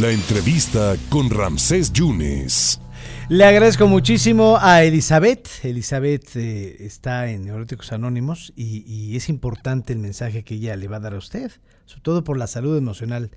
La 0.00 0.10
entrevista 0.10 0.94
con 1.08 1.30
Ramsés 1.30 1.92
Yunes. 1.92 2.80
Le 3.28 3.44
agradezco 3.44 3.86
muchísimo 3.86 4.56
a 4.60 4.82
Elizabeth. 4.82 5.46
Elizabeth 5.62 6.34
eh, 6.34 6.76
está 6.80 7.28
en 7.28 7.44
Neuróticos 7.44 7.92
Anónimos 7.92 8.52
y, 8.56 8.82
y, 8.88 9.16
es 9.16 9.28
importante 9.28 9.92
el 9.92 10.00
mensaje 10.00 10.42
que 10.42 10.54
ella 10.54 10.74
le 10.74 10.88
va 10.88 10.96
a 10.96 11.00
dar 11.00 11.14
a 11.14 11.18
usted, 11.18 11.52
sobre 11.84 12.02
todo 12.02 12.24
por 12.24 12.36
la 12.36 12.48
salud 12.48 12.76
emocional 12.76 13.30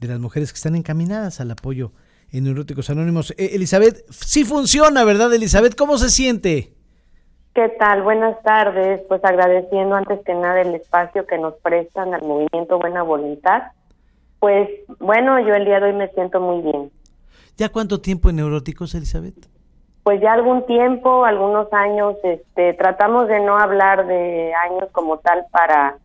de 0.00 0.08
las 0.08 0.18
mujeres 0.18 0.50
que 0.50 0.56
están 0.56 0.76
encaminadas 0.76 1.42
al 1.42 1.50
apoyo 1.50 1.92
en 2.32 2.44
Neuróticos 2.44 2.88
Anónimos. 2.88 3.32
Eh, 3.32 3.50
Elizabeth, 3.52 4.06
sí 4.08 4.44
funciona, 4.44 5.04
¿verdad, 5.04 5.34
Elizabeth? 5.34 5.74
¿Cómo 5.74 5.98
se 5.98 6.08
siente? 6.08 6.72
¿Qué 7.54 7.68
tal? 7.78 8.02
Buenas 8.02 8.42
tardes. 8.42 9.02
Pues 9.08 9.22
agradeciendo 9.24 9.96
antes 9.96 10.20
que 10.24 10.32
nada 10.32 10.62
el 10.62 10.74
espacio 10.74 11.26
que 11.26 11.36
nos 11.36 11.52
prestan 11.56 12.14
al 12.14 12.22
movimiento 12.22 12.78
Buena 12.78 13.02
Voluntad 13.02 13.62
pues 14.38 14.68
bueno, 14.98 15.40
yo 15.40 15.54
el 15.54 15.64
día 15.64 15.80
de 15.80 15.86
hoy 15.86 15.92
me 15.94 16.08
siento 16.08 16.40
muy 16.40 16.62
bien. 16.62 16.90
¿Ya 17.56 17.68
cuánto 17.68 18.00
tiempo 18.00 18.30
en 18.30 18.36
neuróticos, 18.36 18.94
Elizabeth? 18.94 19.48
Pues 20.04 20.20
ya 20.20 20.32
algún 20.32 20.64
tiempo, 20.66 21.24
algunos 21.24 21.72
años, 21.72 22.14
este, 22.22 22.72
tratamos 22.74 23.28
de 23.28 23.40
no 23.40 23.58
hablar 23.58 24.06
de 24.06 24.52
años 24.54 24.88
como 24.92 25.18
tal 25.18 25.44
para 25.50 25.98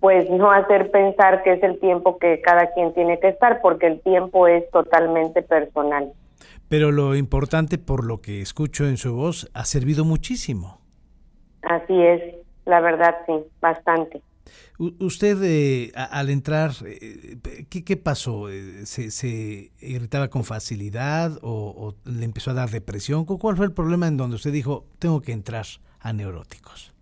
pues 0.00 0.28
no 0.30 0.50
hacer 0.50 0.90
pensar 0.90 1.42
que 1.44 1.52
es 1.52 1.62
el 1.62 1.78
tiempo 1.78 2.18
que 2.18 2.40
cada 2.40 2.72
quien 2.72 2.92
tiene 2.92 3.20
que 3.20 3.28
estar, 3.28 3.60
porque 3.60 3.86
el 3.86 4.00
tiempo 4.00 4.48
es 4.48 4.68
totalmente 4.70 5.42
personal. 5.42 6.12
Pero 6.68 6.90
lo 6.90 7.14
importante, 7.14 7.78
por 7.78 8.04
lo 8.04 8.20
que 8.20 8.40
escucho 8.40 8.84
en 8.84 8.96
su 8.96 9.14
voz, 9.14 9.48
ha 9.54 9.64
servido 9.64 10.04
muchísimo. 10.04 10.80
Así 11.62 12.02
es, 12.02 12.34
la 12.64 12.80
verdad 12.80 13.14
sí, 13.26 13.34
bastante 13.60 14.22
usted 14.78 15.38
eh, 15.42 15.92
al 15.94 16.30
entrar, 16.30 16.70
eh, 16.86 17.36
¿qué, 17.70 17.84
¿qué, 17.84 17.96
pasó? 17.96 18.48
Eh, 18.48 18.86
¿Se, 18.86 19.10
¿Se, 19.10 19.70
irritaba 19.80 20.28
con 20.28 20.44
facilidad 20.44 21.32
o, 21.42 21.94
le 22.04 22.24
empezó 22.24 22.50
a 22.50 22.54
dar 22.54 22.70
depresión? 22.70 23.24
¿Cuál 23.24 23.56
fue 23.56 23.66
el 23.66 23.72
problema 23.72 24.08
en 24.08 24.16
donde 24.16 24.36
usted 24.36 24.52
dijo, 24.52 24.84
tengo 24.98 25.20
que 25.20 25.32
entrar 25.32 25.64
a 26.00 26.12
neuróticos? 26.12 26.92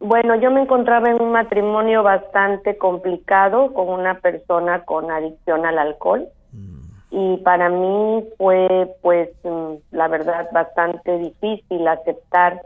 Bueno, 0.00 0.40
yo 0.40 0.50
me 0.50 0.62
encontraba 0.62 1.10
en 1.10 1.20
un 1.20 1.32
matrimonio 1.32 2.04
bastante 2.04 2.78
complicado 2.78 3.74
con 3.74 3.88
una 3.88 4.20
persona 4.20 4.84
con 4.84 5.10
adicción 5.10 5.66
al 5.66 5.78
alcohol. 5.78 6.28
Mm. 6.52 6.78
Y 7.10 7.36
para 7.38 7.68
mí 7.68 8.24
fue, 8.36 8.94
pues, 9.02 9.30
mm, 9.42 9.74
la 9.90 10.08
verdad, 10.08 10.46
bastante 10.52 11.18
difícil 11.18 11.88
aceptar 11.88 12.60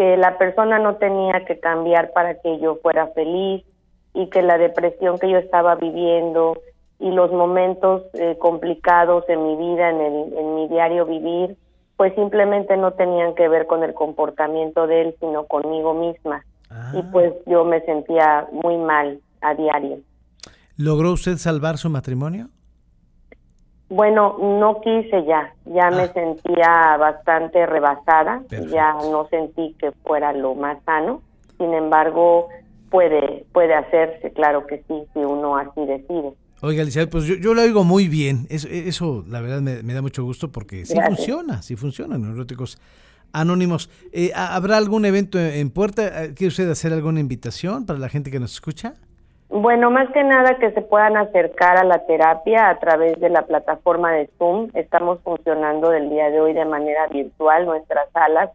que 0.00 0.16
la 0.16 0.38
persona 0.38 0.78
no 0.78 0.96
tenía 0.96 1.44
que 1.44 1.60
cambiar 1.60 2.14
para 2.14 2.34
que 2.40 2.58
yo 2.58 2.76
fuera 2.76 3.08
feliz 3.08 3.66
y 4.14 4.30
que 4.30 4.40
la 4.40 4.56
depresión 4.56 5.18
que 5.18 5.30
yo 5.30 5.36
estaba 5.36 5.74
viviendo 5.74 6.56
y 6.98 7.10
los 7.10 7.30
momentos 7.32 8.04
eh, 8.14 8.38
complicados 8.38 9.28
en 9.28 9.42
mi 9.42 9.56
vida, 9.56 9.90
en, 9.90 10.00
el, 10.00 10.38
en 10.38 10.54
mi 10.54 10.68
diario 10.68 11.04
vivir, 11.04 11.54
pues 11.98 12.14
simplemente 12.14 12.78
no 12.78 12.92
tenían 12.92 13.34
que 13.34 13.46
ver 13.50 13.66
con 13.66 13.82
el 13.82 13.92
comportamiento 13.92 14.86
de 14.86 15.02
él, 15.02 15.16
sino 15.20 15.44
conmigo 15.44 15.92
misma. 15.92 16.46
Y 16.94 17.00
ah. 17.00 17.08
pues 17.12 17.34
yo 17.44 17.66
me 17.66 17.82
sentía 17.82 18.46
muy 18.52 18.78
mal 18.78 19.20
a 19.42 19.52
diario. 19.54 19.98
¿Logró 20.78 21.12
usted 21.12 21.36
salvar 21.36 21.76
su 21.76 21.90
matrimonio? 21.90 22.48
Bueno, 23.90 24.36
no 24.38 24.80
quise 24.80 25.24
ya, 25.26 25.52
ya 25.64 25.90
me 25.90 26.04
ah. 26.04 26.12
sentía 26.14 26.96
bastante 26.96 27.66
rebasada, 27.66 28.42
ya 28.48 28.92
no 28.94 29.26
sentí 29.28 29.74
que 29.80 29.90
fuera 30.04 30.32
lo 30.32 30.54
más 30.54 30.78
sano. 30.84 31.22
Sin 31.58 31.74
embargo, 31.74 32.48
puede 32.88 33.44
puede 33.52 33.74
hacerse, 33.74 34.32
claro 34.32 34.64
que 34.68 34.78
sí, 34.86 34.94
si 35.12 35.18
uno 35.18 35.56
así 35.56 35.84
decide. 35.86 36.32
Oiga, 36.62 36.82
Elizabeth, 36.82 37.10
pues 37.10 37.24
yo, 37.24 37.34
yo 37.34 37.52
lo 37.52 37.62
oigo 37.62 37.82
muy 37.82 38.06
bien. 38.06 38.46
Eso, 38.48 38.68
eso 38.68 39.24
la 39.28 39.40
verdad, 39.40 39.60
me, 39.60 39.92
da 39.92 40.02
mucho 40.02 40.22
gusto 40.22 40.52
porque 40.52 40.86
sí 40.86 40.96
funciona, 41.04 41.60
sí 41.60 41.74
funciona, 41.74 42.16
neuróticos 42.16 42.78
anónimos. 43.32 43.90
Eh, 44.12 44.30
¿Habrá 44.36 44.76
algún 44.76 45.04
evento 45.04 45.36
en 45.36 45.68
puerta? 45.70 46.32
¿Quiere 46.34 46.48
usted 46.48 46.70
hacer 46.70 46.92
alguna 46.92 47.18
invitación 47.18 47.86
para 47.86 47.98
la 47.98 48.08
gente 48.08 48.30
que 48.30 48.38
nos 48.38 48.52
escucha? 48.52 48.94
Bueno, 49.50 49.90
más 49.90 50.08
que 50.10 50.22
nada 50.22 50.58
que 50.58 50.70
se 50.70 50.80
puedan 50.80 51.16
acercar 51.16 51.76
a 51.76 51.82
la 51.82 52.06
terapia 52.06 52.68
a 52.68 52.78
través 52.78 53.18
de 53.18 53.30
la 53.30 53.42
plataforma 53.42 54.12
de 54.12 54.30
Zoom. 54.38 54.68
Estamos 54.74 55.18
funcionando 55.24 55.90
del 55.90 56.08
día 56.08 56.30
de 56.30 56.40
hoy 56.40 56.52
de 56.52 56.64
manera 56.64 57.08
virtual. 57.08 57.66
Nuestras 57.66 58.08
salas 58.12 58.50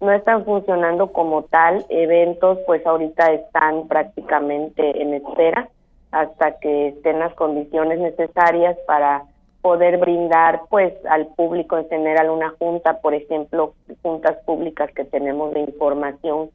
no 0.00 0.12
están 0.12 0.44
funcionando 0.44 1.12
como 1.12 1.42
tal. 1.42 1.84
Eventos, 1.88 2.56
pues 2.66 2.86
ahorita 2.86 3.32
están 3.32 3.88
prácticamente 3.88 5.02
en 5.02 5.14
espera 5.14 5.68
hasta 6.12 6.60
que 6.60 6.88
estén 6.88 7.18
las 7.18 7.34
condiciones 7.34 7.98
necesarias 7.98 8.78
para 8.86 9.24
poder 9.60 9.98
brindar 9.98 10.62
pues 10.70 10.94
al 11.10 11.26
público 11.34 11.78
en 11.78 11.88
general 11.88 12.30
una 12.30 12.50
junta, 12.60 13.00
por 13.00 13.12
ejemplo, 13.12 13.74
juntas 14.02 14.36
públicas 14.46 14.88
que 14.92 15.04
tenemos 15.04 15.52
de 15.52 15.60
información 15.62 16.50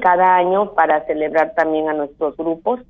cada 0.00 0.36
año 0.36 0.74
para 0.74 1.04
celebrar 1.06 1.54
también 1.54 1.88
a 1.88 1.94
nuestros 1.94 2.36
grupos 2.36 2.80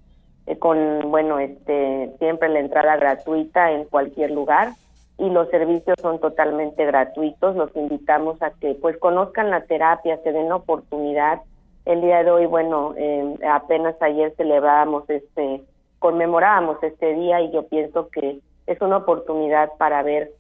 eh, 0.47 0.59
con 0.59 1.11
bueno 1.11 1.39
este 1.39 2.13
siempre 2.19 2.49
la 2.49 2.61
entrada 2.61 2.97
gratuita 2.97 3.73
en 3.73 3.85
cualquier 3.85 4.31
lugar 4.31 4.73
y 5.19 5.29
los 5.31 5.49
servicios 5.51 5.97
son 6.01 6.21
totalmente 6.21 6.85
gratuitos 6.85 7.57
los 7.57 7.75
invitamos 7.77 8.41
a 8.43 8.51
que 8.51 8.75
pues 8.75 8.97
conozcan 8.99 9.51
la 9.51 9.65
terapia 9.65 10.19
se 10.23 10.33
den 10.33 10.53
oportunidad 10.53 11.41
el 11.85 12.01
día 12.01 12.25
de 12.25 12.31
hoy 12.31 12.47
bueno 12.47 12.95
eh, 12.97 13.37
apenas 13.49 14.01
ayer 14.01 14.35
celebrábamos 14.37 15.09
este 15.09 15.63
conmemorábamos 15.99 16.83
este 16.83 17.15
día 17.15 17.41
y 17.41 17.53
yo 17.53 17.67
pienso 17.69 18.09
que 18.09 18.41
es 18.67 18.81
una 18.81 18.99
oportunidad 18.99 19.71
para 19.79 20.03
ver 20.03 20.33